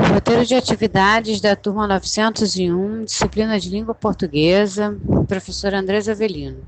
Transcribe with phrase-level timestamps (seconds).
[0.00, 6.66] Roteiro de atividades da turma 901, disciplina de língua portuguesa, professor Andrés Avelino.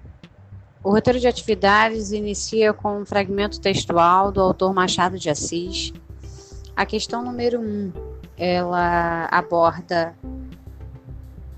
[0.82, 5.92] O roteiro de atividades inicia com um fragmento textual do autor Machado de Assis.
[6.74, 7.92] A questão número 1, um,
[8.36, 10.14] ela aborda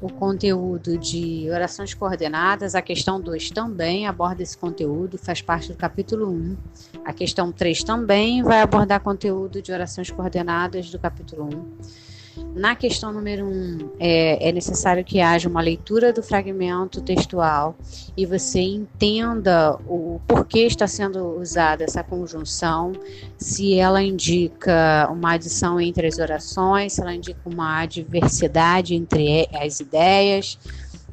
[0.03, 2.75] o conteúdo de orações coordenadas.
[2.75, 6.33] A questão 2 também aborda esse conteúdo, faz parte do capítulo 1.
[6.33, 6.57] Um.
[7.05, 11.49] A questão 3 também vai abordar conteúdo de orações coordenadas do capítulo 1.
[11.57, 12.12] Um.
[12.55, 17.77] Na questão número 1, um, é, é, necessário que haja uma leitura do fragmento textual
[18.17, 22.93] e você entenda o porquê está sendo usada essa conjunção,
[23.37, 29.81] se ela indica uma adição entre as orações, se ela indica uma diversidade entre as
[29.81, 30.59] ideias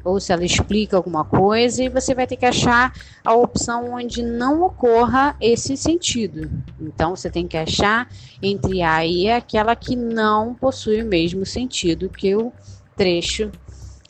[0.04, 2.92] ou se ela explica alguma coisa, e você vai ter que achar
[3.24, 6.50] a opção onde não ocorra esse sentido.
[6.80, 8.08] Então, você tem que achar
[8.42, 12.52] entre A e E aquela que não possui o mesmo sentido que o
[12.96, 13.50] trecho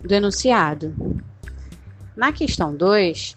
[0.03, 0.95] do enunciado.
[2.17, 3.37] Na questão 2,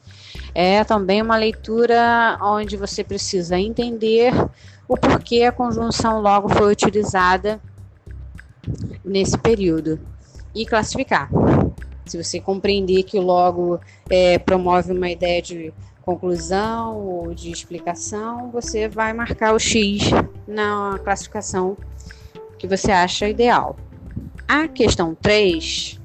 [0.53, 4.33] é também uma leitura onde você precisa entender
[4.87, 7.61] o porquê a conjunção logo foi utilizada
[9.03, 9.99] nesse período
[10.53, 11.29] e classificar.
[12.05, 18.87] Se você compreender que logo é, promove uma ideia de conclusão ou de explicação, você
[18.87, 20.09] vai marcar o X
[20.47, 21.77] na classificação
[22.59, 23.77] que você acha ideal.
[24.47, 25.99] A questão 3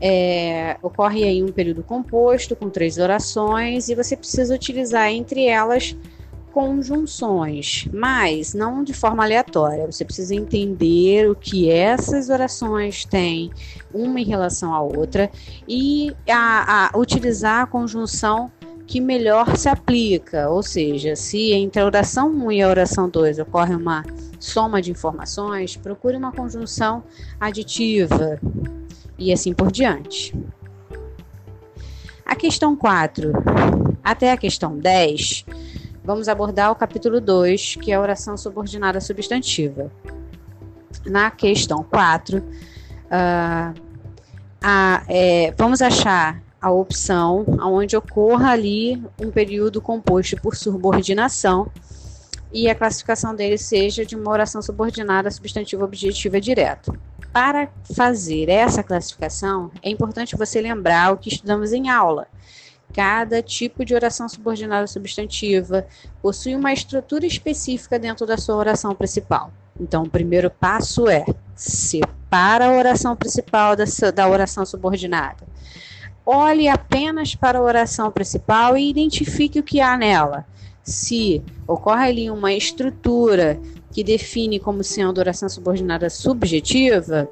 [0.00, 5.96] é, ocorre aí um período composto com três orações e você precisa utilizar entre elas
[6.54, 9.90] conjunções, mas não de forma aleatória.
[9.90, 13.50] Você precisa entender o que essas orações têm
[13.92, 15.28] uma em relação à outra
[15.66, 18.52] e a, a utilizar a conjunção
[18.86, 23.40] que melhor se aplica, ou seja, se entre a oração 1 e a oração 2
[23.40, 24.04] ocorre uma
[24.38, 27.02] soma de informações, procure uma conjunção
[27.40, 28.38] aditiva
[29.18, 30.32] e assim por diante.
[32.24, 33.32] A questão 4
[34.04, 35.46] até a questão 10
[36.04, 39.90] vamos abordar o capítulo 2, que é a oração subordinada substantiva.
[41.06, 42.44] Na questão 4, uh,
[44.62, 51.70] a, é, vamos achar a opção onde ocorra ali um período composto por subordinação
[52.52, 56.96] e a classificação dele seja de uma oração subordinada substantiva objetiva direto.
[57.32, 62.28] Para fazer essa classificação, é importante você lembrar o que estudamos em aula,
[62.94, 65.84] Cada tipo de oração subordinada substantiva
[66.22, 69.52] possui uma estrutura específica dentro da sua oração principal.
[69.78, 71.24] Então, o primeiro passo é
[71.56, 73.84] separa a oração principal da,
[74.14, 75.44] da oração subordinada.
[76.24, 80.46] Olhe apenas para a oração principal e identifique o que há nela.
[80.82, 83.58] Se ocorre ali uma estrutura
[83.90, 87.28] que define como sendo oração subordinada subjetiva,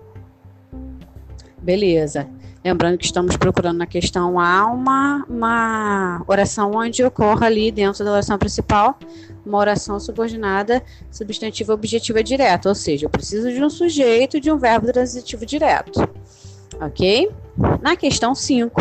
[1.58, 2.28] beleza.
[2.64, 8.38] Lembrando que estamos procurando na questão A uma, oração onde ocorra ali dentro da oração
[8.38, 8.96] principal
[9.44, 14.56] uma oração subordinada substantiva objetiva direta, ou seja, eu preciso de um sujeito de um
[14.56, 16.00] verbo transitivo direto.
[16.80, 17.30] Ok?
[17.80, 18.80] Na questão 5,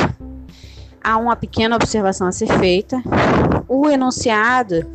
[1.03, 3.01] há uma pequena observação a ser feita.
[3.67, 4.85] O enunciado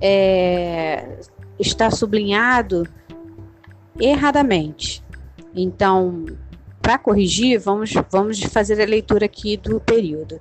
[0.00, 1.18] é,
[1.58, 2.86] está sublinhado
[4.00, 5.02] erradamente.
[5.54, 6.26] Então,
[6.82, 10.40] para corrigir, vamos, vamos fazer a leitura aqui do período.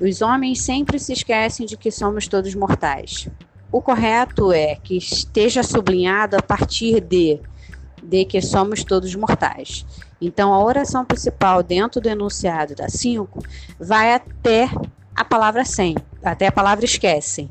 [0.00, 3.28] Os homens sempre se esquecem de que somos todos mortais.
[3.70, 7.38] O correto é que esteja sublinhado a partir de,
[8.02, 9.86] de que somos todos mortais.
[10.20, 13.42] Então, a oração principal dentro do enunciado da 5
[13.78, 14.68] vai até
[15.14, 17.48] a palavra sem, até a palavra esquecem.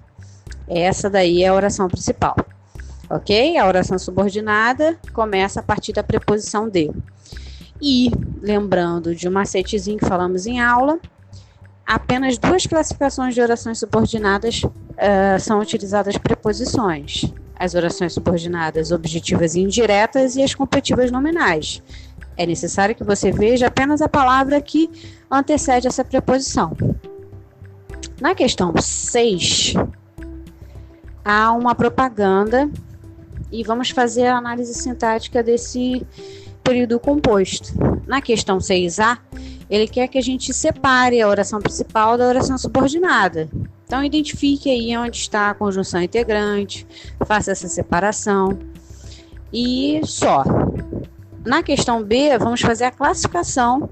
[0.67, 2.35] Essa daí é a oração principal.
[3.09, 3.57] Ok?
[3.57, 6.91] A oração subordinada começa a partir da preposição de.
[7.81, 10.99] E, lembrando de um macetezinho que falamos em aula,
[11.85, 17.25] apenas duas classificações de orações subordinadas uh, são utilizadas preposições.
[17.57, 21.81] As orações subordinadas objetivas e indiretas e as completivas nominais.
[22.37, 24.89] É necessário que você veja apenas a palavra que
[25.29, 26.75] antecede essa preposição.
[28.21, 29.73] Na questão 6,
[31.23, 32.69] há uma propaganda
[33.51, 36.05] e vamos fazer a análise sintática desse
[36.69, 37.73] período composto.
[38.05, 39.17] Na questão 6A,
[39.67, 43.49] ele quer que a gente separe a oração principal da oração subordinada.
[43.85, 46.85] Então, identifique aí onde está a conjunção integrante,
[47.25, 48.59] faça essa separação.
[49.51, 50.43] E só.
[51.43, 53.89] Na questão B, vamos fazer a classificação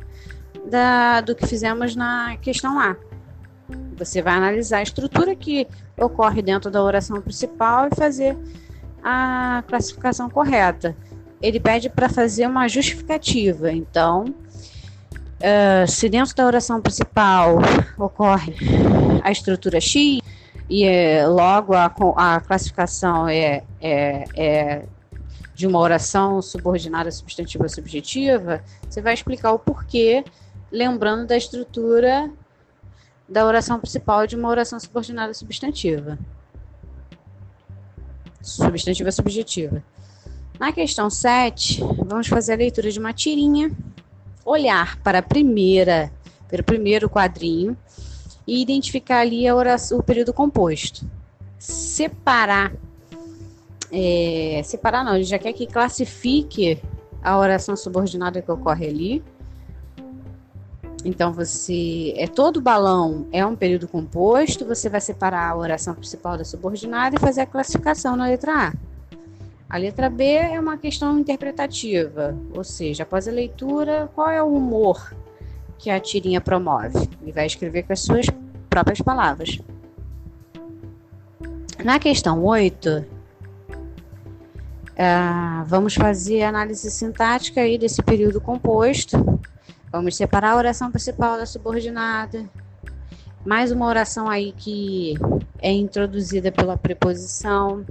[0.70, 2.96] da, do que fizemos na questão A.
[3.98, 8.38] Você vai analisar a estrutura que ocorre dentro da oração principal e fazer
[9.04, 10.96] a classificação correta
[11.42, 13.72] ele pede para fazer uma justificativa.
[13.72, 17.58] Então, uh, se dentro da oração principal
[17.98, 18.56] ocorre
[19.24, 20.20] a estrutura X
[20.70, 21.86] e é, logo a,
[22.16, 24.86] a classificação é, é, é
[25.56, 30.24] de uma oração subordinada substantiva subjetiva, você vai explicar o porquê,
[30.72, 32.30] lembrando da estrutura
[33.28, 36.18] da oração principal de uma oração subordinada substantiva.
[38.42, 39.84] Substantiva subjetiva.
[40.60, 43.72] Na questão 7, vamos fazer a leitura de uma tirinha,
[44.44, 46.12] olhar para a primeira,
[46.50, 47.78] para o primeiro quadrinho
[48.48, 51.06] e identificar ali a oração, o período composto.
[51.60, 52.74] Separar
[53.92, 56.82] é, separar não, já quer que classifique
[57.22, 59.24] a oração subordinada que ocorre ali.
[61.06, 66.38] Então você é todo balão é um período composto, você vai separar a oração principal
[66.38, 68.87] da subordinada e fazer a classificação na letra A.
[69.70, 74.54] A letra B é uma questão interpretativa, ou seja, após a leitura, qual é o
[74.54, 75.14] humor
[75.78, 77.10] que a tirinha promove?
[77.26, 78.26] E vai escrever com as suas
[78.70, 79.60] próprias palavras.
[81.84, 83.18] Na questão 8,
[84.98, 89.16] Uh, vamos fazer análise sintática aí desse período composto.
[89.92, 92.50] Vamos separar a oração principal da subordinada.
[93.46, 95.14] Mais uma oração aí que
[95.62, 97.86] é introduzida pela preposição.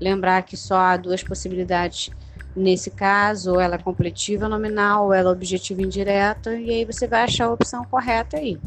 [0.00, 2.10] Lembrar que só há duas possibilidades
[2.54, 7.06] nesse caso, ou ela é completiva nominal, ou ela é objetiva indireta, e aí você
[7.06, 8.58] vai achar a opção correta aí.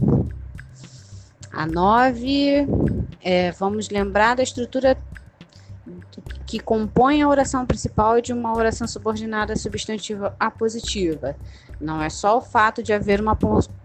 [1.51, 2.67] A 9,
[3.21, 4.97] é, vamos lembrar da estrutura
[6.45, 11.35] que compõe a oração principal de uma oração subordinada substantiva apositiva.
[11.81, 13.37] Não é só o fato de haver uma,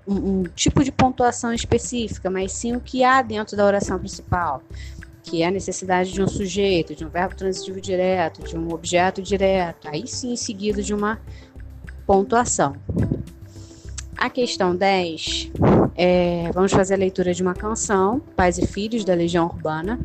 [0.06, 4.62] um, um tipo de pontuação específica, mas sim o que há dentro da oração principal,
[5.28, 9.20] que é a necessidade de um sujeito, de um verbo transitivo direto, de um objeto
[9.20, 11.20] direto, aí sim seguido de uma
[12.06, 12.76] pontuação.
[14.16, 15.52] A questão 10,
[15.94, 20.00] é, vamos fazer a leitura de uma canção, Pais e Filhos, da Legião Urbana,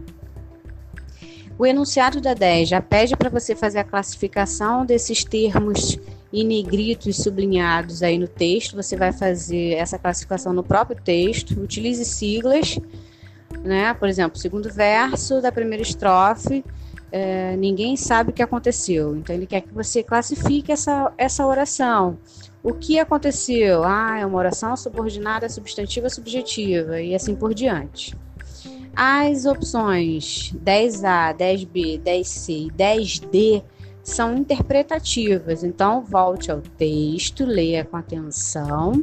[1.58, 6.00] o enunciado da 10 já pede para você fazer a classificação desses termos
[6.32, 8.76] em negritos sublinhados aí no texto.
[8.76, 11.52] Você vai fazer essa classificação no próprio texto.
[11.62, 12.80] Utilize siglas,
[13.64, 13.94] né?
[13.94, 16.64] Por exemplo, segundo verso da primeira estrofe,
[17.12, 19.16] é, ninguém sabe o que aconteceu.
[19.16, 22.18] Então ele quer que você classifique essa, essa oração.
[22.64, 23.84] O que aconteceu?
[23.84, 28.16] Ah, é uma oração subordinada substantiva subjetiva e assim por diante.
[28.96, 33.64] As opções 10A, 10B, 10C e 10D
[34.04, 39.02] são interpretativas, então volte ao texto, leia com atenção,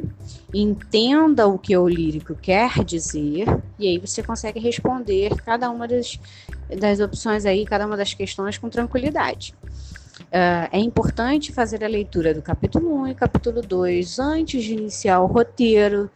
[0.53, 3.47] entenda o que o lírico quer dizer
[3.79, 6.19] e aí você consegue responder cada uma das,
[6.79, 9.55] das opções aí, cada uma das questões com tranquilidade.
[10.21, 15.19] Uh, é importante fazer a leitura do capítulo 1 e capítulo 2 antes de iniciar
[15.19, 16.11] o roteiro,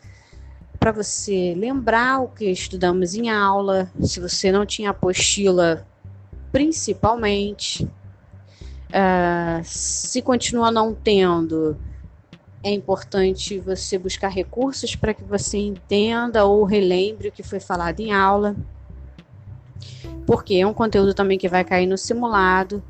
[0.80, 5.86] para você lembrar o que estudamos em aula, se você não tinha apostila,
[6.52, 7.90] principalmente.
[8.95, 11.75] Uh, se continua não tendo,
[12.63, 18.00] é importante você buscar recursos para que você entenda ou relembre o que foi falado
[18.00, 18.56] em aula,
[20.25, 22.81] porque é um conteúdo também que vai cair no simulado,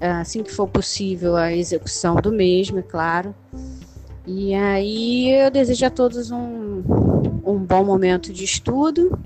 [0.00, 3.34] uh, assim que for possível a execução do mesmo, é claro.
[4.24, 6.84] E aí eu desejo a todos um,
[7.44, 9.18] um bom momento de estudo.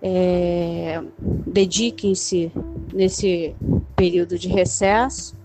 [0.00, 1.02] É,
[1.46, 2.50] Dediquem-se
[2.94, 3.54] nesse
[3.94, 5.36] período de recesso,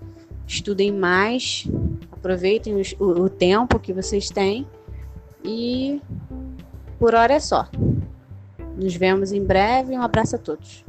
[0.48, 1.68] estudem mais,
[2.12, 4.66] aproveitem o, o tempo que vocês têm
[5.44, 6.02] e
[6.98, 7.70] por hora é só.
[8.76, 9.94] Nos vemos em breve.
[9.94, 10.84] Um abraço a todos.